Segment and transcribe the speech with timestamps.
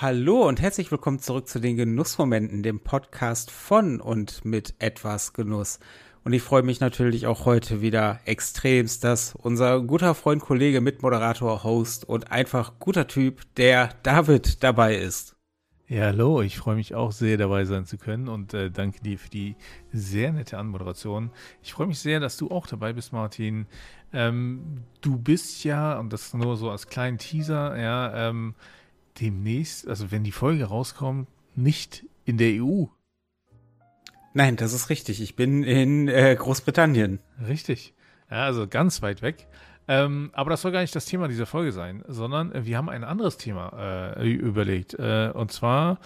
[0.00, 5.80] Hallo und herzlich willkommen zurück zu den Genussmomenten, dem Podcast von und mit etwas Genuss.
[6.22, 11.64] Und ich freue mich natürlich auch heute wieder extremst, dass unser guter Freund, Kollege, Mitmoderator,
[11.64, 15.34] Host und einfach guter Typ, der David, dabei ist.
[15.88, 19.18] Ja, hallo, ich freue mich auch sehr dabei sein zu können und äh, danke dir
[19.18, 19.56] für die
[19.92, 21.32] sehr nette Anmoderation.
[21.60, 23.66] Ich freue mich sehr, dass du auch dabei bist, Martin.
[24.12, 28.54] Ähm, du bist ja, und das nur so als kleinen Teaser, ja, ähm,
[29.20, 32.84] demnächst, also wenn die Folge rauskommt, nicht in der EU.
[34.34, 35.20] Nein, das ist richtig.
[35.20, 37.18] Ich bin in äh, Großbritannien.
[37.46, 37.94] Richtig.
[38.30, 39.48] Ja, also ganz weit weg.
[39.88, 43.04] Ähm, aber das soll gar nicht das Thema dieser Folge sein, sondern wir haben ein
[43.04, 44.94] anderes Thema äh, überlegt.
[44.94, 45.98] Äh, und zwar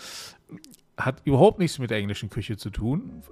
[0.97, 3.23] hat überhaupt nichts mit der englischen Küche zu tun.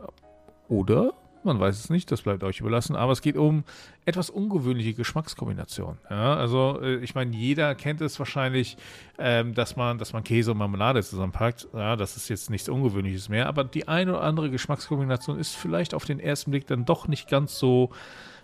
[0.68, 1.14] Oder?
[1.42, 2.96] Man weiß es nicht, das bleibt euch überlassen.
[2.96, 3.64] Aber es geht um
[4.04, 5.98] etwas ungewöhnliche Geschmackskombinationen.
[6.10, 8.76] Ja, also äh, ich meine, jeder kennt es wahrscheinlich,
[9.18, 11.68] ähm, dass man, dass man Käse und Marmelade zusammenpackt.
[11.72, 13.46] Ja, das ist jetzt nichts Ungewöhnliches mehr.
[13.46, 17.28] Aber die eine oder andere Geschmackskombination ist vielleicht auf den ersten Blick dann doch nicht
[17.28, 17.90] ganz so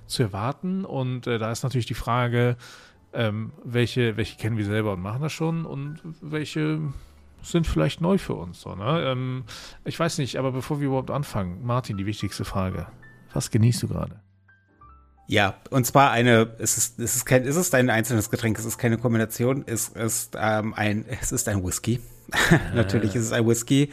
[0.07, 0.85] zu erwarten.
[0.85, 2.57] Und äh, da ist natürlich die Frage,
[3.13, 6.81] ähm, welche, welche kennen wir selber und machen das schon und welche
[7.51, 8.61] sind vielleicht neu für uns.
[8.61, 9.05] So, ne?
[9.07, 9.45] ähm,
[9.85, 12.87] ich weiß nicht, aber bevor wir überhaupt anfangen, Martin, die wichtigste Frage.
[13.33, 14.21] Was genießt du gerade?
[15.29, 18.65] Ja, und zwar eine, es ist, es ist kein, es ist ein einzelnes Getränk, es
[18.65, 22.01] ist keine Kombination, es ist ähm, ein, es ist ein Whisky.
[22.75, 23.91] Natürlich ist es ein Whisky.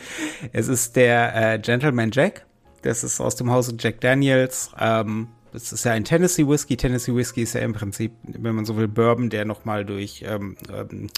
[0.52, 2.46] Es ist der äh, Gentleman Jack.
[2.82, 4.72] Das ist aus dem Hause Jack Daniels.
[4.80, 6.78] Ähm, es ist ja ein Tennessee Whisky.
[6.78, 10.58] Tennessee Whisky ist ja im Prinzip, wenn man so will, Bourbon, der nochmal durch ähm,
[10.72, 11.10] ähm,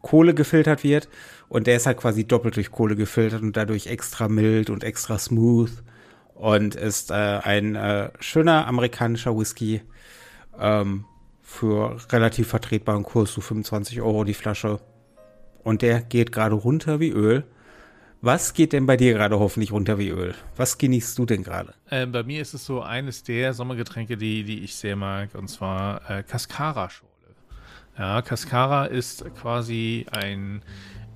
[0.00, 1.08] Kohle gefiltert wird.
[1.48, 5.18] Und der ist halt quasi doppelt durch Kohle gefiltert und dadurch extra mild und extra
[5.18, 5.70] smooth.
[6.34, 9.82] Und ist äh, ein äh, schöner amerikanischer Whisky
[10.58, 11.04] ähm,
[11.42, 14.80] für relativ vertretbaren Kurs, so 25 Euro die Flasche.
[15.62, 17.44] Und der geht gerade runter wie Öl.
[18.20, 20.34] Was geht denn bei dir gerade hoffentlich runter wie Öl?
[20.56, 21.74] Was genießt du denn gerade?
[21.90, 25.48] Äh, bei mir ist es so eines der Sommergetränke, die, die ich sehr mag, und
[25.48, 27.12] zwar äh, Cascara-Schorle.
[27.98, 30.62] Ja, Cascara ist quasi ein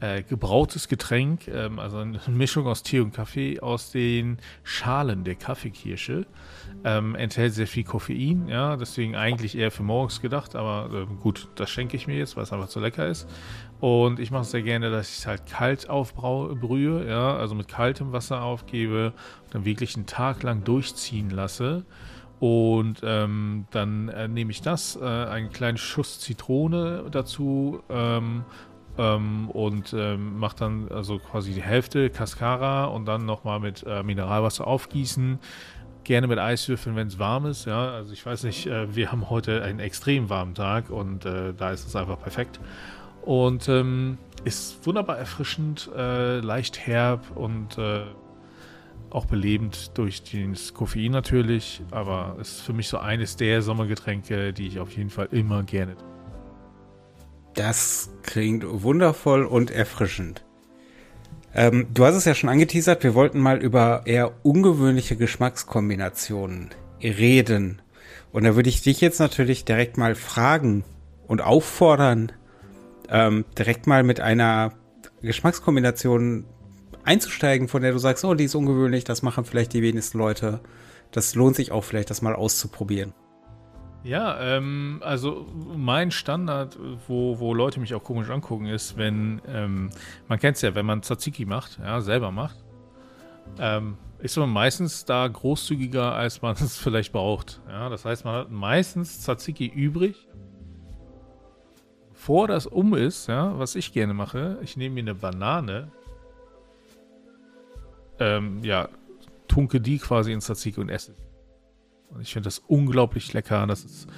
[0.01, 5.35] äh, gebrautes Getränk, ähm, also eine Mischung aus Tee und Kaffee aus den Schalen der
[5.35, 6.27] Kaffeekirsche.
[6.85, 11.49] Ähm, enthält sehr viel Koffein, ja, deswegen eigentlich eher für morgens gedacht, aber äh, gut,
[11.57, 13.29] das schenke ich mir jetzt, weil es einfach zu lecker ist.
[13.81, 17.69] Und ich mache es sehr gerne, dass ich es halt kalt aufbrühe, ja, also mit
[17.69, 19.13] kaltem Wasser aufgebe
[19.45, 21.85] und dann wirklich einen Tag lang durchziehen lasse.
[22.41, 28.45] Und ähm, dann äh, nehme ich das, äh, einen kleinen Schuss Zitrone dazu ähm,
[28.99, 34.03] ähm, und ähm, mache dann also quasi die Hälfte Cascara und dann nochmal mit äh,
[34.03, 35.39] Mineralwasser aufgießen.
[36.05, 37.67] Gerne mit Eiswürfeln, wenn es warm ist.
[37.67, 41.55] Ja, also ich weiß nicht, äh, wir haben heute einen extrem warmen Tag und äh,
[41.55, 42.61] da ist es einfach perfekt.
[43.23, 48.03] Und ähm, ist wunderbar erfrischend, äh, leicht herb und äh,
[49.11, 54.67] auch belebend durch das Koffein natürlich, aber ist für mich so eines der Sommergetränke, die
[54.67, 55.97] ich auf jeden Fall immer gerne.
[57.55, 60.45] Das klingt wundervoll und erfrischend.
[61.55, 66.71] Ähm, du hast es ja schon angeteasert, wir wollten mal über eher ungewöhnliche Geschmackskombinationen
[67.03, 67.83] reden.
[68.33, 70.85] Und da würde ich dich jetzt natürlich direkt mal fragen
[71.27, 72.33] und auffordern,
[73.09, 74.73] ähm, direkt mal mit einer
[75.23, 76.45] Geschmackskombination
[77.05, 80.61] einzusteigen, von der du sagst, oh, die ist ungewöhnlich, das machen vielleicht die wenigsten Leute.
[81.11, 83.15] Das lohnt sich auch vielleicht, das mal auszuprobieren.
[84.05, 89.91] Ja, ähm, also mein Standard, wo, wo Leute mich auch komisch angucken, ist, wenn, ähm,
[90.29, 92.65] man kennt es ja, wenn man Tzatziki macht, ja, selber macht,
[93.59, 97.61] ähm, ist man meistens da großzügiger, als man es vielleicht braucht.
[97.69, 100.29] Ja, das heißt, man hat meistens Tzatziki übrig.
[102.13, 105.91] Bevor das um ist, ja, was ich gerne mache, ich nehme mir eine Banane,
[108.19, 108.89] ähm, ja,
[109.47, 111.15] tunke die quasi ins Tzatziki und esse.
[112.11, 113.67] Und ich finde das unglaublich lecker.
[113.67, 114.09] Das ist,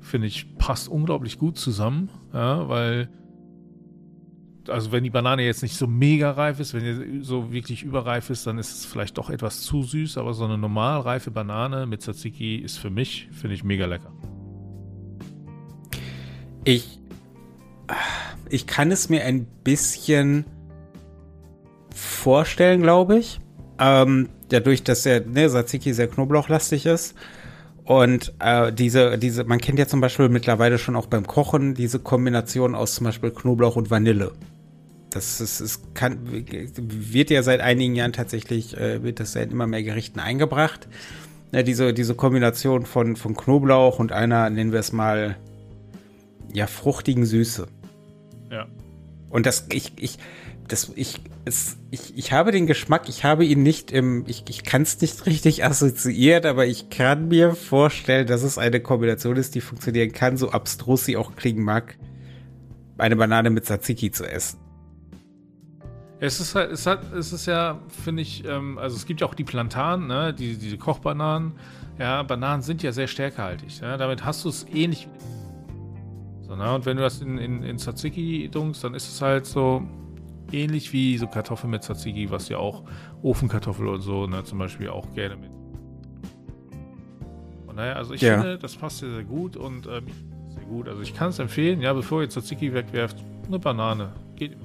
[0.00, 3.08] finde ich, passt unglaublich gut zusammen, ja, weil,
[4.68, 8.30] also wenn die Banane jetzt nicht so mega reif ist, wenn die so wirklich überreif
[8.30, 11.86] ist, dann ist es vielleicht doch etwas zu süß, aber so eine normal reife Banane
[11.86, 14.12] mit Tzatziki ist für mich, finde ich, mega lecker.
[16.64, 16.98] Ich,
[18.48, 20.46] ich kann es mir ein bisschen
[21.94, 23.40] vorstellen, glaube ich.
[23.78, 27.14] Ähm, dadurch, dass der ne, Tzatziki sehr knoblauchlastig ist.
[27.84, 31.98] Und äh, diese, diese, man kennt ja zum Beispiel mittlerweile schon auch beim Kochen diese
[31.98, 34.32] Kombination aus zum Beispiel Knoblauch und Vanille.
[35.10, 39.50] Das ist, es kann, wird ja seit einigen Jahren tatsächlich, äh, wird das ja in
[39.50, 40.88] immer mehr Gerichten eingebracht.
[41.52, 45.36] Ja, diese, diese Kombination von, von Knoblauch und einer, nennen wir es mal,
[46.52, 47.68] ja, fruchtigen Süße.
[48.50, 48.66] Ja.
[49.34, 50.18] Und das, ich, ich,
[50.68, 54.62] das, ich, es, ich, ich habe den Geschmack, ich habe ihn nicht im, ich, ich
[54.62, 59.56] kann es nicht richtig assoziieren, aber ich kann mir vorstellen, dass es eine Kombination ist,
[59.56, 61.96] die funktionieren kann, so abstrus sie auch klingen mag,
[62.96, 64.60] eine Banane mit Tzatziki zu essen.
[66.20, 69.26] Es ist halt, es hat, es ist ja, finde ich, ähm, also es gibt ja
[69.26, 71.54] auch die Plantanen, ne, die, diese Kochbananen.
[71.98, 73.80] Ja, Bananen sind ja sehr stärkehaltig.
[73.80, 73.96] Ja?
[73.96, 75.43] Damit hast du es ähnlich wie.
[76.46, 76.74] So, ne?
[76.74, 79.82] Und wenn du das in, in, in Tzatziki dunkst, dann ist es halt so,
[80.52, 82.84] ähnlich wie so Kartoffeln mit Tzatziki, was ja auch
[83.22, 85.50] Ofenkartoffel und so, ne, zum Beispiel auch gerne mit.
[87.66, 88.34] Von daher, also ich ja.
[88.34, 90.06] finde, das passt sehr, sehr gut und ähm,
[90.48, 90.88] sehr gut.
[90.88, 94.12] Also ich kann es empfehlen, ja, bevor ihr Tzatziki wegwerft, eine Banane.
[94.36, 94.56] Geht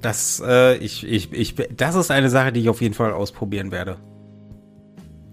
[0.00, 3.70] Das, äh, ich, ich, ich, das ist eine Sache, die ich auf jeden Fall ausprobieren
[3.70, 3.96] werde.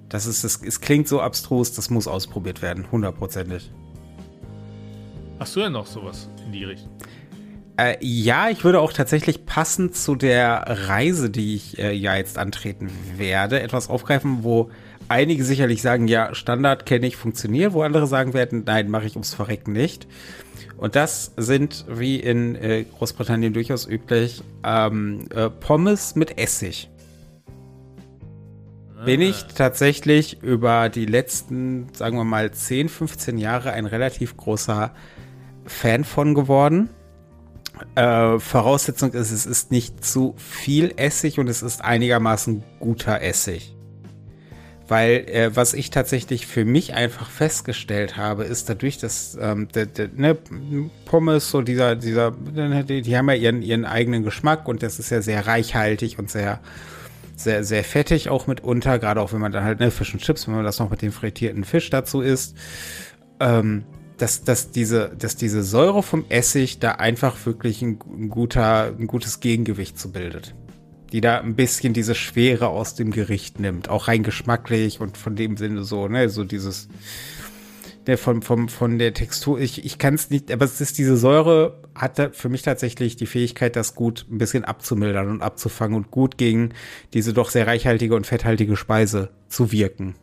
[0.09, 3.71] Das ist, das, es klingt so abstrus, das muss ausprobiert werden, hundertprozentig.
[5.39, 6.91] Hast du denn noch sowas in die Richtung?
[7.77, 12.37] Äh, ja, ich würde auch tatsächlich passend zu der Reise, die ich äh, ja jetzt
[12.37, 14.69] antreten werde, etwas aufgreifen, wo
[15.07, 19.13] einige sicherlich sagen, ja, Standard kenne ich, funktioniert, wo andere sagen werden, nein, mache ich
[19.13, 20.07] ums Verrecken nicht.
[20.75, 26.89] Und das sind, wie in äh, Großbritannien durchaus üblich, ähm, äh, Pommes mit Essig.
[29.05, 29.51] Bin ich ah.
[29.55, 34.93] tatsächlich über die letzten, sagen wir mal, 10, 15 Jahre ein relativ großer
[35.69, 36.89] Fan von geworden.
[37.95, 43.75] Äh, Voraussetzung ist, es ist nicht zu viel Essig und es ist einigermaßen guter Essig.
[44.87, 49.85] Weil äh, was ich tatsächlich für mich einfach festgestellt habe, ist dadurch, dass ähm, der,
[49.85, 50.35] der, ne,
[51.05, 55.11] Pommes, so dieser, dieser, die, die, haben ja ihren, ihren eigenen Geschmack und das ist
[55.11, 56.59] ja sehr reichhaltig und sehr,
[57.35, 60.47] sehr, sehr fettig auch mitunter, gerade auch wenn man dann halt, ne, Fisch und Chips,
[60.47, 62.57] wenn man das noch mit dem frittierten Fisch dazu isst.
[63.39, 63.83] Ähm,
[64.21, 69.07] dass, dass, diese, dass diese Säure vom Essig da einfach wirklich ein, ein, guter, ein
[69.07, 70.55] gutes Gegengewicht zu bildet.
[71.11, 73.89] Die da ein bisschen diese Schwere aus dem Gericht nimmt.
[73.89, 76.89] Auch rein geschmacklich und von dem Sinne so, ne, so dieses,
[78.07, 79.59] ne, von, von, von der Textur.
[79.59, 83.25] Ich, ich kann es nicht, aber es ist diese Säure, hat für mich tatsächlich die
[83.25, 86.73] Fähigkeit, das gut ein bisschen abzumildern und abzufangen und gut gegen
[87.13, 90.15] diese doch sehr reichhaltige und fetthaltige Speise zu wirken.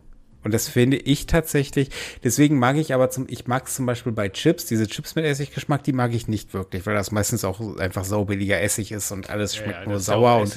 [0.47, 1.91] Und das finde ich tatsächlich.
[2.23, 5.25] Deswegen mag ich aber zum, ich mag es zum Beispiel bei Chips, diese Chips mit
[5.25, 9.29] Essiggeschmack, die mag ich nicht wirklich, weil das meistens auch einfach saubilliger Essig ist und
[9.29, 10.57] alles schmeckt ja, nur sauer und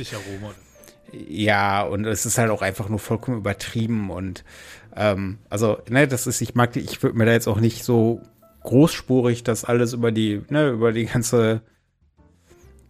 [1.28, 4.44] ja, und es ist halt auch einfach nur vollkommen übertrieben und
[4.96, 7.84] ähm, also, ne, das ist, ich mag die, ich würde mir da jetzt auch nicht
[7.84, 8.22] so
[8.62, 11.64] großspurig das alles über die, ne, über die ganze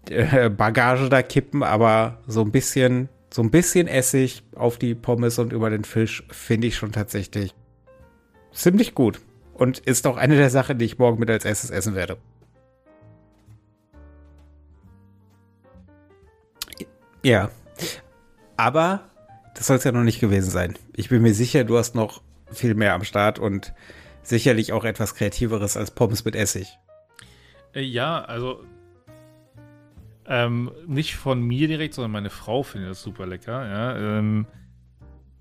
[0.10, 5.40] äh, Bagage da kippen, aber so ein bisschen so ein bisschen Essig auf die Pommes
[5.40, 7.54] und über den Fisch finde ich schon tatsächlich
[8.52, 9.22] ziemlich gut.
[9.54, 12.18] Und ist auch eine der Sachen, die ich morgen mit als erstes essen werde.
[17.24, 17.52] Ja.
[18.56, 19.10] Aber
[19.56, 20.78] das soll es ja noch nicht gewesen sein.
[20.96, 22.22] Ich bin mir sicher, du hast noch
[22.52, 23.74] viel mehr am Start und
[24.24, 26.78] sicherlich auch etwas Kreativeres als Pommes mit Essig.
[27.74, 28.64] Äh, ja, also
[30.30, 33.68] ähm, nicht von mir direkt, sondern meine Frau findet das super lecker.
[33.68, 33.98] Ja?
[33.98, 34.46] Ähm,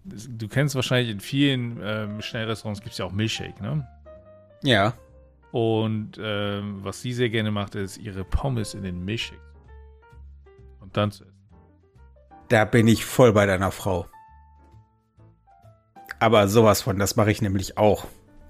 [0.04, 3.86] du kennst wahrscheinlich in vielen ähm, Schnellrestaurants gibt es ja auch Milchshake, ne?
[4.62, 4.94] Ja.
[5.52, 9.40] Und ähm, was sie sehr gerne macht, ist ihre Pommes in den Milchshake.
[10.80, 11.34] Und dann zu essen.
[12.48, 14.06] Da bin ich voll bei deiner Frau.
[16.18, 18.06] Aber sowas von, das mache ich nämlich auch.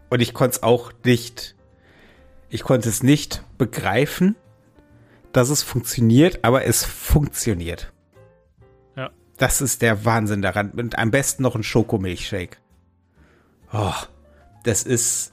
[0.09, 1.57] Und ich konnte es auch nicht,
[2.49, 4.37] ich konnte es nicht begreifen,
[5.33, 7.93] dass es funktioniert, aber es funktioniert.
[8.97, 9.11] Ja.
[9.37, 10.71] Das ist der Wahnsinn daran.
[10.71, 12.59] Und am besten noch ein Schokomilchshake.
[13.73, 13.93] Oh,
[14.65, 15.33] das ist,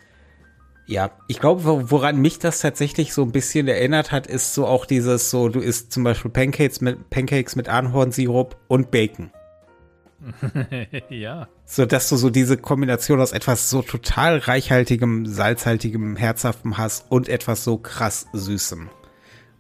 [0.85, 4.85] ja, ich glaube, woran mich das tatsächlich so ein bisschen erinnert hat, ist so auch
[4.85, 9.31] dieses so, du isst zum Beispiel Pancakes mit, Pancakes mit Ahornsirup und Bacon.
[11.09, 11.47] ja.
[11.65, 17.29] So dass du so diese Kombination aus etwas so total reichhaltigem, salzhaltigem, herzhaftem hast und
[17.29, 18.89] etwas so krass Süßem.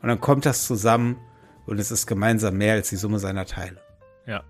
[0.01, 1.17] Und dann kommt das zusammen
[1.65, 3.77] und es ist gemeinsam mehr als die Summe seiner Teile.
[4.25, 4.43] Ja.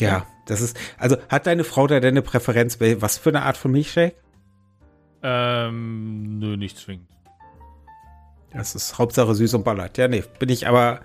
[0.00, 3.56] Ja, das ist, also hat deine Frau da denn eine Präferenz, was für eine Art
[3.56, 4.16] von Milchshake?
[5.22, 7.08] Ähm, nö, nicht zwingend.
[8.52, 9.96] Das ist Hauptsache süß und ballert.
[9.98, 11.00] Ja, nee, bin ich aber,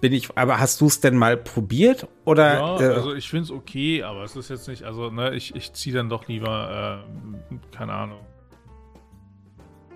[0.00, 2.06] bin ich, aber hast du es denn mal probiert?
[2.24, 2.54] Oder?
[2.54, 5.54] Ja, äh, also ich finde es okay, aber es ist jetzt nicht, also, ne, ich,
[5.56, 7.02] ich ziehe dann doch lieber,
[7.50, 8.20] äh, keine Ahnung,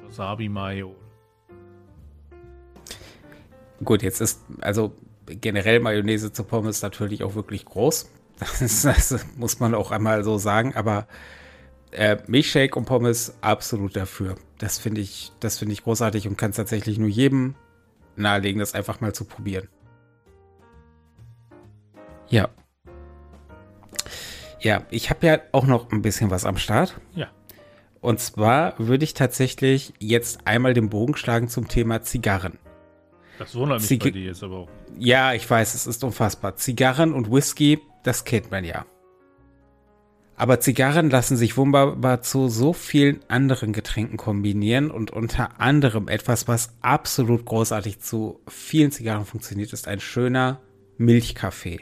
[0.05, 0.97] Wasabi Mayo
[3.85, 4.95] Gut, jetzt ist also
[5.27, 8.11] generell Mayonnaise zu Pommes natürlich auch wirklich groß.
[8.41, 11.07] Das, ist, das muss man auch einmal so sagen, aber
[11.91, 14.37] äh, Milchshake und Pommes absolut dafür.
[14.57, 17.55] Das finde ich, das finde ich großartig und kann es tatsächlich nur jedem
[18.17, 19.69] nahelegen, das einfach mal zu probieren.
[22.31, 22.49] Ja.
[24.61, 26.99] Ja, ich habe ja auch noch ein bisschen was am Start.
[27.15, 27.29] Ja.
[28.01, 32.59] Und zwar würde ich tatsächlich jetzt einmal den Bogen schlagen zum Thema Zigarren.
[33.41, 34.69] Das wundert mich Zig bei dir jetzt aber auch.
[34.99, 36.57] Ja, ich weiß, es ist unfassbar.
[36.57, 38.85] Zigarren und Whisky, das kennt man ja.
[40.37, 46.49] Aber Zigarren lassen sich wunderbar zu so vielen anderen Getränken kombinieren und unter anderem etwas,
[46.49, 50.61] was absolut großartig zu vielen Zigarren funktioniert, ist ein schöner
[50.99, 51.81] Milchkaffee.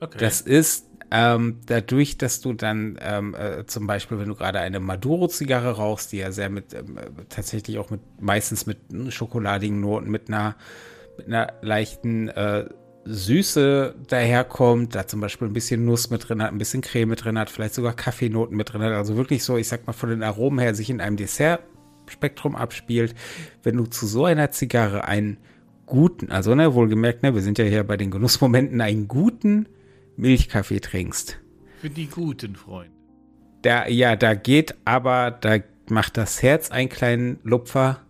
[0.00, 0.18] Okay.
[0.18, 4.80] Das ist ähm, dadurch, dass du dann ähm, äh, zum Beispiel, wenn du gerade eine
[4.80, 8.78] Maduro-Zigarre rauchst, die ja sehr mit, ähm, tatsächlich auch mit, meistens mit
[9.10, 10.56] schokoladigen Noten, mit einer,
[11.16, 12.68] mit einer leichten äh,
[13.04, 17.24] Süße daherkommt, da zum Beispiel ein bisschen Nuss mit drin hat, ein bisschen Creme mit
[17.24, 20.10] drin hat, vielleicht sogar Kaffeenoten mit drin hat, also wirklich so, ich sag mal, von
[20.10, 23.14] den Aromen her sich in einem Dessertspektrum abspielt.
[23.62, 25.36] Wenn du zu so einer Zigarre einen
[25.86, 29.68] guten, also ne, wohlgemerkt, ne, wir sind ja hier bei den Genussmomenten, einen guten
[30.16, 31.38] Milchkaffee trinkst.
[31.80, 32.94] Für die guten Freunde.
[33.62, 38.00] Da, ja, da geht aber, da macht das Herz einen kleinen Lupfer,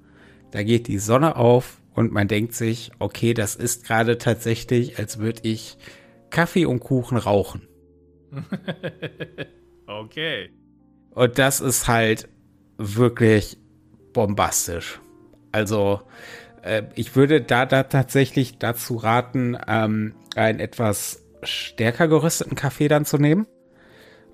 [0.50, 5.18] da geht die Sonne auf und man denkt sich, okay, das ist gerade tatsächlich, als
[5.18, 5.76] würde ich
[6.30, 7.68] Kaffee und Kuchen rauchen.
[9.86, 10.50] okay.
[11.10, 12.28] Und das ist halt
[12.76, 13.58] wirklich
[14.12, 15.00] bombastisch.
[15.52, 16.02] Also,
[16.62, 23.04] äh, ich würde da, da tatsächlich dazu raten, ähm, ein etwas stärker gerösteten Kaffee dann
[23.04, 23.46] zu nehmen.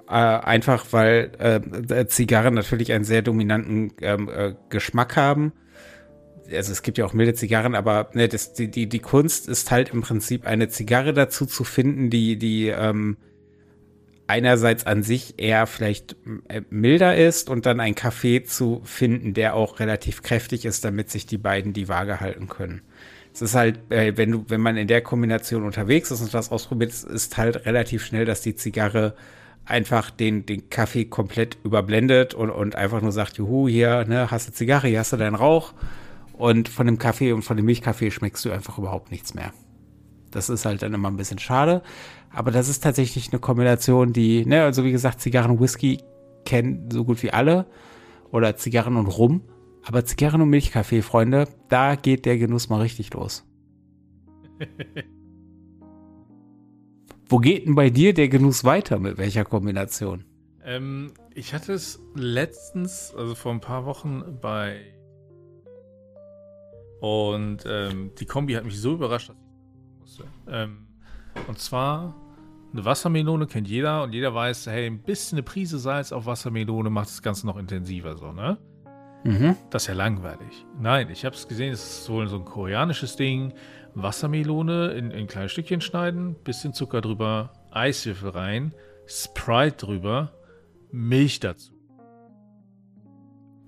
[0.08, 5.52] Äh, einfach weil äh, Zigarren natürlich einen sehr dominanten ähm, äh, Geschmack haben.
[6.52, 9.70] Also es gibt ja auch milde Zigarren, aber ne, das, die, die, die Kunst ist
[9.70, 13.18] halt im Prinzip eine Zigarre dazu zu finden, die, die ähm,
[14.26, 16.16] einerseits an sich eher vielleicht
[16.48, 21.08] äh, milder ist und dann einen Kaffee zu finden, der auch relativ kräftig ist, damit
[21.08, 22.82] sich die beiden die Waage halten können
[23.32, 26.50] es ist halt, äh, wenn du, wenn man in der Kombination unterwegs ist und das
[26.50, 29.14] ausprobiert, ist halt relativ schnell, dass die Zigarre
[29.64, 34.48] einfach den, den Kaffee komplett überblendet und, und einfach nur sagt, juhu, hier, ne, hast
[34.48, 35.72] du Zigarre, hier hast du deinen Rauch.
[36.32, 39.52] Und von dem Kaffee und von dem Milchkaffee schmeckst du einfach überhaupt nichts mehr.
[40.30, 41.82] Das ist halt dann immer ein bisschen schade.
[42.32, 45.98] Aber das ist tatsächlich eine Kombination, die, ne, also wie gesagt, Zigarren und Whisky
[46.44, 47.66] kennen so gut wie alle.
[48.32, 49.42] Oder Zigarren und Rum.
[49.84, 53.46] Aber Zigarren und Milchkaffee, Freunde, da geht der Genuss mal richtig los.
[57.28, 58.98] Wo geht denn bei dir der Genuss weiter?
[58.98, 60.24] Mit welcher Kombination?
[60.64, 64.80] Ähm, ich hatte es letztens, also vor ein paar Wochen bei.
[67.00, 70.24] Und ähm, die Kombi hat mich so überrascht, dass ich musste.
[70.48, 70.88] Ähm,
[71.46, 72.14] und zwar
[72.72, 76.90] eine Wassermelone kennt jeder und jeder weiß, hey, ein bisschen eine Prise Salz auf Wassermelone
[76.90, 78.58] macht das Ganze noch intensiver so, ne?
[79.24, 79.56] Mhm.
[79.70, 80.66] Das ist ja langweilig.
[80.78, 83.52] Nein, ich habe es gesehen, es ist wohl so ein koreanisches Ding.
[83.94, 88.74] Wassermelone in, in kleine Stückchen schneiden, bisschen Zucker drüber, Eiswürfel rein,
[89.06, 90.32] Sprite drüber,
[90.92, 91.72] Milch dazu.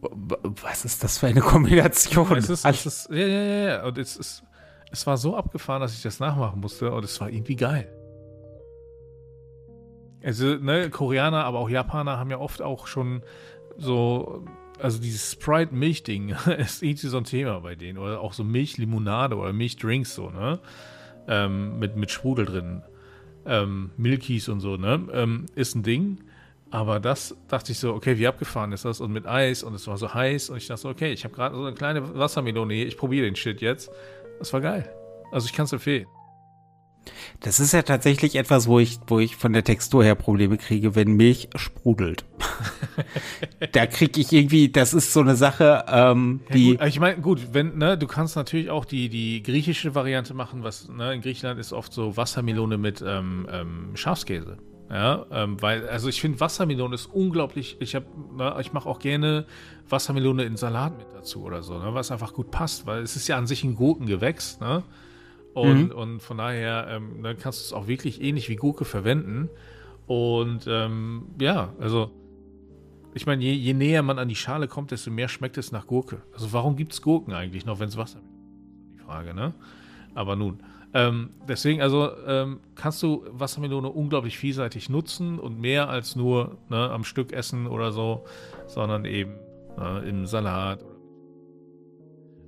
[0.00, 2.36] Was ist das für eine Kombination?
[2.36, 3.84] Es ist, es ist, ja, ja, ja.
[3.84, 4.42] Und es, ist,
[4.90, 7.92] es war so abgefahren, dass ich das nachmachen musste und es war irgendwie geil.
[10.24, 13.22] Also, ne, Koreaner, aber auch Japaner haben ja oft auch schon
[13.76, 14.44] so
[14.82, 17.98] also dieses Sprite-Milch-Ding ist irgendwie so ein Thema bei denen.
[17.98, 20.58] Oder auch so Milchlimonade oder Milchdrinks so, ne?
[21.28, 22.82] Ähm, mit, mit Sprudel drin.
[23.46, 25.08] Ähm, Milkies und so, ne?
[25.12, 26.18] Ähm, ist ein Ding.
[26.70, 29.00] Aber das dachte ich so, okay, wie abgefahren ist das?
[29.00, 31.34] Und mit Eis und es war so heiß und ich dachte so, okay, ich habe
[31.34, 33.90] gerade so eine kleine Wassermelone hier, ich probiere den Shit jetzt.
[34.38, 34.90] Das war geil.
[35.30, 36.06] Also ich kann es empfehlen.
[37.40, 40.94] Das ist ja tatsächlich etwas, wo ich, wo ich von der Textur her Probleme kriege,
[40.94, 42.24] wenn Milch sprudelt.
[43.72, 46.76] da kriege ich irgendwie, das ist so eine Sache, ähm, ja, die.
[46.76, 50.62] Gut, ich meine, gut, wenn, ne, du kannst natürlich auch die, die griechische Variante machen,
[50.62, 54.58] was, ne, in Griechenland ist oft so Wassermelone mit ähm, ähm, Schafskäse.
[54.90, 58.06] Ja, ähm, weil, also ich finde Wassermelone ist unglaublich, ich habe,
[58.36, 59.46] ne, ich mache auch gerne
[59.88, 63.26] Wassermelone in Salat mit dazu oder so, ne, was einfach gut passt, weil es ist
[63.26, 64.82] ja an sich ein Gurkengewächs, ne?
[65.54, 65.90] Und, mhm.
[65.90, 69.50] und von daher ähm, dann kannst du es auch wirklich ähnlich wie Gurke verwenden.
[70.06, 72.10] Und ähm, ja, also
[73.14, 75.86] ich meine, je, je, näher man an die Schale kommt, desto mehr schmeckt es nach
[75.86, 76.22] Gurke.
[76.32, 78.94] Also warum gibt es Gurken eigentlich noch, wenn es Wasser gibt?
[78.94, 79.52] Die Frage, ne?
[80.14, 80.60] Aber nun.
[80.94, 86.90] Ähm, deswegen, also ähm, kannst du Wassermelone unglaublich vielseitig nutzen und mehr als nur ne,
[86.90, 88.24] am Stück essen oder so,
[88.66, 89.34] sondern eben
[89.78, 90.84] ne, im Salat.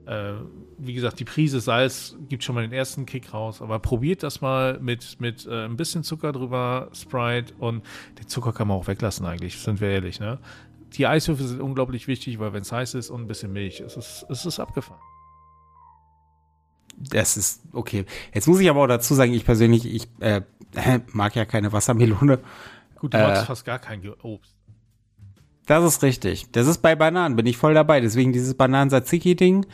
[0.06, 0.34] Äh,
[0.78, 4.40] wie gesagt, die Prise Salz gibt schon mal den ersten Kick raus, aber probiert das
[4.40, 7.84] mal mit, mit äh, ein bisschen Zucker drüber, Sprite und
[8.18, 10.38] den Zucker kann man auch weglassen eigentlich, sind wir ehrlich, ne?
[10.94, 13.96] Die Eiswürfel sind unglaublich wichtig, weil wenn es heiß ist und ein bisschen Milch, es
[13.96, 15.00] ist, es ist abgefahren.
[16.96, 18.04] das ist okay.
[18.32, 20.42] Jetzt muss ich aber auch dazu sagen, ich persönlich, ich äh,
[21.12, 22.38] mag ja keine Wassermelone.
[22.96, 24.54] Gut, du magst äh, fast gar kein Obst.
[25.66, 26.50] Das ist richtig.
[26.52, 28.00] Das ist bei Bananen, bin ich voll dabei.
[28.00, 29.66] Deswegen dieses Bananen-Tzatziki-Ding,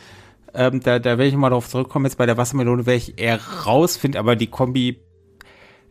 [0.53, 2.05] ähm, da, da werde ich mal drauf zurückkommen.
[2.05, 5.01] Jetzt bei der Wassermelone wäre ich eher raus, finde aber die Kombi.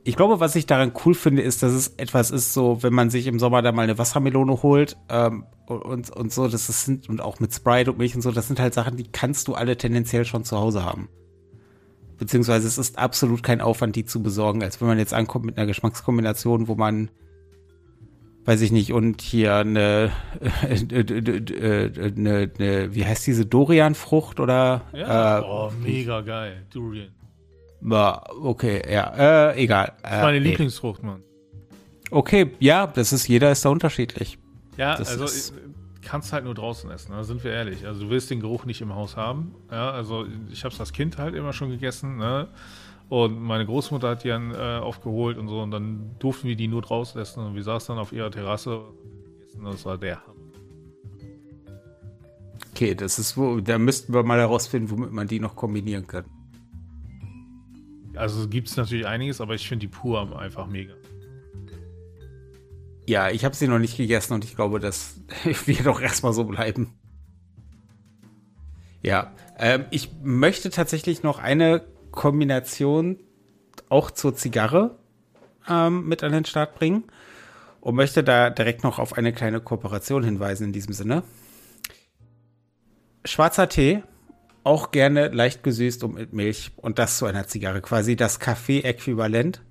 [0.02, 3.10] Ich glaube, was ich daran cool finde, ist, dass es etwas ist, so, wenn man
[3.10, 7.20] sich im Sommer da mal eine Wassermelone holt ähm, und, und so, das sind, und
[7.20, 9.76] auch mit Sprite und Milch und so, das sind halt Sachen, die kannst du alle
[9.76, 11.08] tendenziell schon zu Hause haben.
[12.16, 15.58] Beziehungsweise es ist absolut kein Aufwand, die zu besorgen, als wenn man jetzt ankommt mit
[15.58, 17.10] einer Geschmackskombination, wo man
[18.44, 20.12] weiß ich nicht, und hier eine,
[20.90, 24.82] eine, eine wie heißt diese Dorian-Frucht oder?
[24.92, 27.10] Ja, äh, oh, mega geil, Durian.
[27.82, 29.92] Okay, ja, äh, egal.
[30.02, 31.22] Das ist meine äh, Lieblingsfrucht, Mann.
[32.10, 34.38] Okay, ja, das ist, jeder ist da unterschiedlich.
[34.76, 35.54] Ja, das also ist,
[36.02, 37.24] kannst halt nur draußen essen, da ne?
[37.24, 37.86] sind wir ehrlich.
[37.86, 39.54] Also du willst den Geruch nicht im Haus haben.
[39.70, 42.48] Ja, also ich habe es als Kind halt immer schon gegessen, ne?
[43.10, 46.68] Und meine Großmutter hat die dann äh, aufgeholt und so und dann durften wir die
[46.68, 49.64] nur draußen essen und wir saßen dann auf ihrer Terrasse und.
[49.64, 50.36] Das war der Hammer.
[52.70, 56.24] Okay, das ist wo, da müssten wir mal herausfinden, womit man die noch kombinieren kann.
[58.14, 60.94] Also gibt es natürlich einiges, aber ich finde die pur einfach mega.
[63.08, 65.20] Ja, ich habe sie noch nicht gegessen und ich glaube, das
[65.66, 66.94] wird doch erstmal so bleiben.
[69.02, 73.18] Ja, ähm, ich möchte tatsächlich noch eine Kombination
[73.88, 74.98] auch zur Zigarre
[75.68, 77.04] ähm, mit an den Start bringen
[77.80, 81.22] und möchte da direkt noch auf eine kleine Kooperation hinweisen in diesem Sinne.
[83.24, 84.02] Schwarzer Tee,
[84.64, 87.80] auch gerne leicht gesüßt und mit Milch und das zu einer Zigarre.
[87.80, 89.62] Quasi das Kaffee-Äquivalent,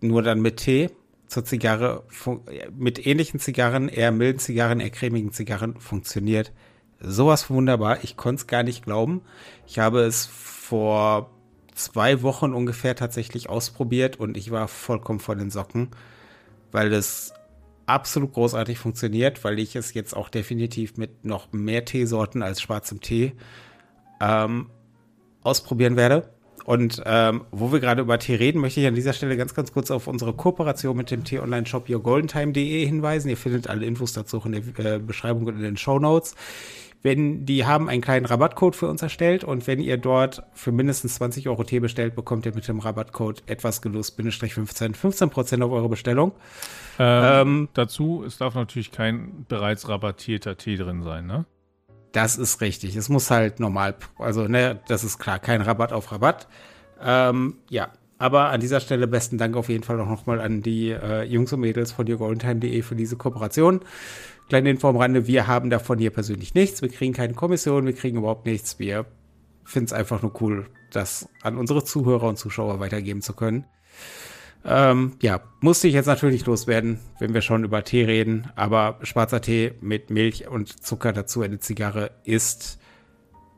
[0.00, 0.90] nur dann mit Tee
[1.26, 2.04] zur Zigarre,
[2.76, 6.52] mit ähnlichen Zigarren, eher milden Zigarren, eher cremigen Zigarren, funktioniert
[7.00, 8.02] sowas wunderbar.
[8.02, 9.22] Ich konnte es gar nicht glauben.
[9.66, 11.30] Ich habe es vor
[11.78, 15.88] zwei Wochen ungefähr tatsächlich ausprobiert und ich war vollkommen vor den Socken,
[16.72, 17.32] weil es
[17.86, 23.00] absolut großartig funktioniert, weil ich es jetzt auch definitiv mit noch mehr Teesorten als schwarzem
[23.00, 23.32] Tee
[24.20, 24.70] ähm,
[25.42, 26.30] ausprobieren werde.
[26.64, 29.72] Und ähm, wo wir gerade über Tee reden, möchte ich an dieser Stelle ganz, ganz
[29.72, 33.30] kurz auf unsere Kooperation mit dem Tee-Online-Shop yourgoldentime.de hinweisen.
[33.30, 36.34] Ihr findet alle Infos dazu in der äh, Beschreibung und in den Show Notes.
[37.02, 41.14] Wenn die haben einen kleinen Rabattcode für uns erstellt und wenn ihr dort für mindestens
[41.16, 45.70] 20 Euro Tee bestellt, bekommt ihr mit dem Rabattcode etwas Genuss, 15, 15 Prozent auf
[45.70, 46.32] eure Bestellung.
[46.98, 51.44] Ähm, ähm, dazu, es darf natürlich kein bereits rabattierter Tee drin sein, ne?
[52.12, 52.96] Das ist richtig.
[52.96, 56.48] Es muss halt normal, also ne, das ist klar, kein Rabatt auf Rabatt.
[57.00, 60.90] Ähm, ja, aber an dieser Stelle besten Dank auf jeden Fall auch nochmal an die
[60.90, 63.80] äh, Jungs und Mädels von YourGoldenTime.de für diese Kooperation.
[64.48, 66.82] Kleine Info am Rande, wir haben davon hier persönlich nichts.
[66.82, 68.78] Wir kriegen keine Kommission, wir kriegen überhaupt nichts.
[68.78, 69.06] Wir
[69.64, 73.66] finden es einfach nur cool, das an unsere Zuhörer und Zuschauer weitergeben zu können.
[74.64, 78.50] Ähm, ja, musste ich jetzt natürlich loswerden, wenn wir schon über Tee reden.
[78.56, 82.78] Aber schwarzer Tee mit Milch und Zucker dazu, eine Zigarre, ist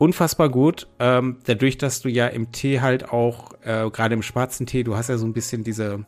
[0.01, 0.87] unfassbar gut.
[0.97, 4.97] Ähm, dadurch, dass du ja im Tee halt auch, äh, gerade im schwarzen Tee, du
[4.97, 6.05] hast ja so ein bisschen diese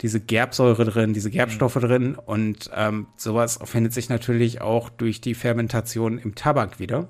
[0.00, 1.80] diese Gerbsäure drin, diese Gerbstoffe mhm.
[1.80, 7.08] drin und ähm, sowas findet sich natürlich auch durch die Fermentation im Tabak wieder.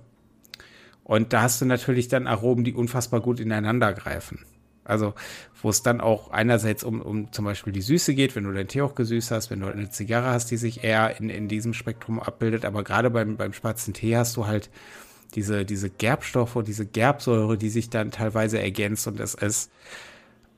[1.02, 4.44] Und da hast du natürlich dann Aromen, die unfassbar gut ineinander greifen.
[4.84, 5.14] Also,
[5.60, 8.68] wo es dann auch einerseits um, um zum Beispiel die Süße geht, wenn du deinen
[8.68, 11.72] Tee auch gesüßt hast, wenn du eine Zigarre hast, die sich eher in, in diesem
[11.72, 12.66] Spektrum abbildet.
[12.66, 14.70] Aber gerade beim, beim schwarzen Tee hast du halt
[15.34, 19.70] diese, diese Gerbstoffe, diese Gerbsäure, die sich dann teilweise ergänzt und es ist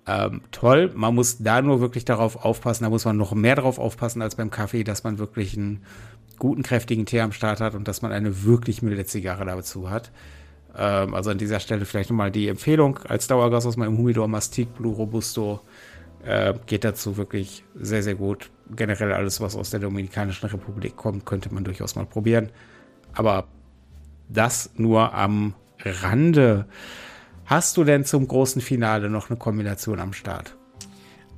[0.07, 0.93] ähm, toll.
[0.95, 4.37] Man muss da nur wirklich darauf aufpassen, da muss man noch mehr darauf aufpassen als
[4.37, 5.83] beim Kaffee, dass man wirklich einen
[6.39, 10.13] guten, kräftigen Tee am Start hat und dass man eine wirklich milde Zigarre dazu hat.
[10.77, 14.75] Ähm, also an dieser Stelle vielleicht nochmal die Empfehlung als Dauergas aus meinem Humidor Mastic
[14.75, 15.61] Blue Robusto.
[16.25, 18.51] Äh, geht dazu wirklich sehr, sehr gut.
[18.75, 22.51] Generell alles, was aus der Dominikanischen Republik kommt, könnte man durchaus mal probieren.
[23.15, 23.47] Aber
[24.29, 26.67] das nur am Rande.
[27.45, 30.57] Hast du denn zum großen Finale noch eine Kombination am Start?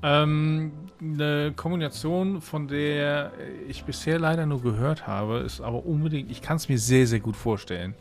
[0.02, 3.32] Ähm, eine Kombination, von der
[3.68, 7.20] ich bisher leider nur gehört habe, ist aber unbedingt, ich kann es mir sehr, sehr
[7.20, 7.94] gut vorstellen.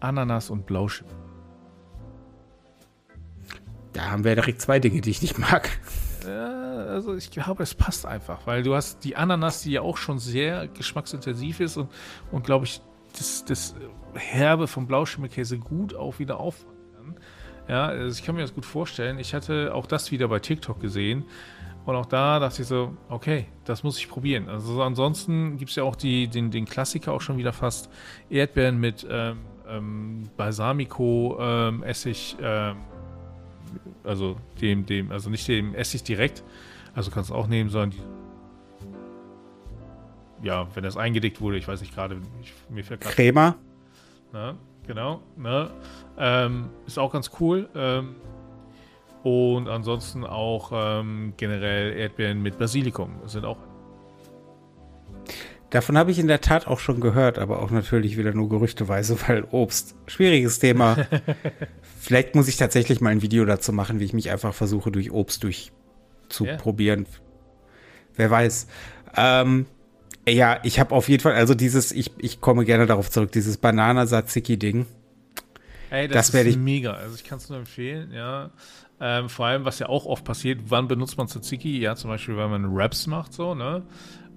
[0.00, 1.10] Ananas und Blauschimmer.
[3.92, 5.70] Da haben wir direkt zwei Dinge, die ich nicht mag.
[6.26, 9.96] Ja, also ich glaube, es passt einfach, weil du hast die Ananas, die ja auch
[9.96, 11.90] schon sehr geschmacksintensiv ist und,
[12.32, 12.82] und glaube ich,
[13.18, 13.74] das, das
[14.14, 17.16] Herbe vom Blauschimmelkäse gut auch wieder auffangen.
[17.68, 19.18] Ja, also ich kann mir das gut vorstellen.
[19.18, 21.24] Ich hatte auch das wieder bei TikTok gesehen.
[21.84, 24.48] Und auch da dachte ich so, okay, das muss ich probieren.
[24.48, 27.88] Also ansonsten gibt es ja auch die, den, den Klassiker auch schon wieder fast.
[28.28, 32.76] Erdbeeren mit ähm, ähm, Balsamico ähm, Essig, ähm,
[34.02, 36.42] also dem, dem, also nicht dem Essig direkt,
[36.94, 38.02] also kannst du auch nehmen, sondern die,
[40.42, 42.18] ja, wenn das eingedickt wurde, ich weiß nicht gerade,
[42.68, 43.14] mir fällt gerade.
[43.14, 43.56] Crema.
[44.32, 45.70] Na, genau, ne?
[46.18, 47.68] Ähm, ist auch ganz cool.
[47.74, 48.16] Ähm,
[49.22, 53.58] und ansonsten auch ähm, generell Erdbeeren mit Basilikum sind auch.
[55.70, 59.18] Davon habe ich in der Tat auch schon gehört, aber auch natürlich wieder nur gerüchteweise,
[59.26, 59.96] weil Obst.
[60.06, 60.96] Schwieriges Thema.
[61.98, 65.10] Vielleicht muss ich tatsächlich mal ein Video dazu machen, wie ich mich einfach versuche, durch
[65.10, 67.00] Obst durchzuprobieren.
[67.00, 67.20] Yeah.
[68.14, 68.68] Wer weiß.
[69.16, 69.66] Ähm,
[70.28, 73.58] ja, ich habe auf jeden Fall, also dieses, ich, ich komme gerne darauf zurück, dieses
[73.58, 74.86] Banana-Tzatziki-Ding.
[75.90, 76.92] Ey, das, das ist ich mega.
[76.94, 78.50] Also ich kann es nur empfehlen, ja.
[78.98, 81.78] Ähm, vor allem, was ja auch oft passiert, wann benutzt man Tzatziki?
[81.78, 83.82] Ja, zum Beispiel, wenn man Raps macht, so, ne?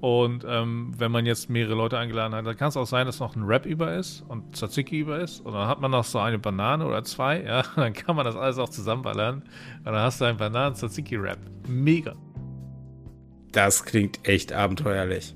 [0.02, 3.20] Und ähm, wenn man jetzt mehrere Leute eingeladen hat, dann kann es auch sein, dass
[3.20, 5.42] noch ein Rap über ist und Tzatziki über ist.
[5.42, 7.64] Und dann hat man noch so eine Banane oder zwei, ja.
[7.76, 9.44] Dann kann man das alles auch zusammenballern.
[9.80, 11.40] Und dann hast du einen Bananen-Tzatziki-Rap.
[11.68, 12.16] Mega.
[13.52, 15.36] Das klingt echt abenteuerlich.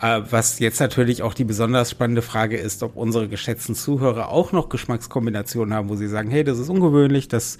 [0.00, 4.52] Äh, was jetzt natürlich auch die besonders spannende Frage ist, ob unsere geschätzten Zuhörer auch
[4.52, 7.58] noch Geschmackskombinationen haben, wo sie sagen, hey, das ist ungewöhnlich, das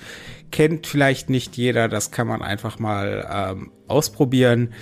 [0.52, 4.72] kennt vielleicht nicht jeder, das kann man einfach mal ähm, ausprobieren.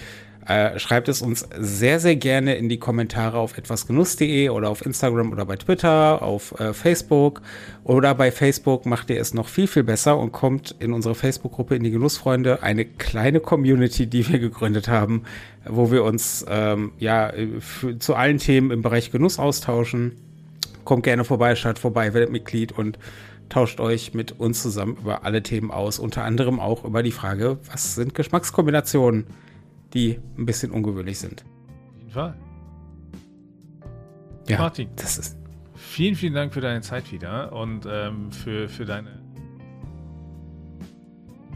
[0.46, 5.32] Äh, schreibt es uns sehr, sehr gerne in die Kommentare auf etwasgenuss.de oder auf Instagram
[5.32, 7.42] oder bei Twitter, auf äh, Facebook
[7.82, 11.74] oder bei Facebook macht ihr es noch viel, viel besser und kommt in unsere Facebook-Gruppe
[11.74, 15.24] in die Genussfreunde, eine kleine Community, die wir gegründet haben,
[15.68, 17.32] wo wir uns ähm, ja
[17.98, 20.12] zu allen Themen im Bereich Genuss austauschen.
[20.84, 23.00] Kommt gerne vorbei, schaut vorbei, werdet Mitglied und
[23.48, 27.58] tauscht euch mit uns zusammen über alle Themen aus, unter anderem auch über die Frage,
[27.68, 29.26] was sind Geschmackskombinationen?
[29.96, 31.44] Die ein bisschen ungewöhnlich sind.
[31.88, 32.34] Auf jeden Fall.
[34.48, 35.36] Ja, Martin, das ist.
[35.74, 39.20] Vielen, vielen Dank für deine Zeit wieder und ähm, für, für deine.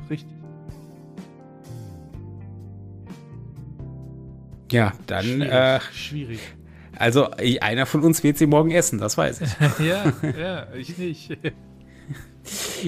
[0.08, 0.28] Richtig.
[4.72, 5.24] Ja, dann.
[5.24, 5.50] Schwierig.
[5.50, 6.40] Äh, schwierig.
[6.96, 9.50] Also, einer von uns wird sie morgen essen, das weiß ich.
[9.86, 11.36] ja, ja, ich nicht.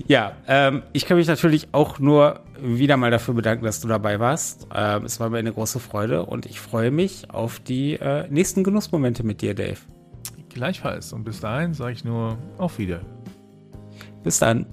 [0.09, 4.21] Ja, ähm, ich kann mich natürlich auch nur wieder mal dafür bedanken, dass du dabei
[4.21, 4.67] warst.
[4.75, 8.65] Ähm, es war mir eine große Freude und ich freue mich auf die äh, nächsten
[8.65, 9.79] Genussmomente mit dir, Dave.
[10.49, 11.13] Gleichfalls.
[11.13, 13.01] Und bis dahin sage ich nur auf Wieder.
[14.23, 14.67] Bis dann.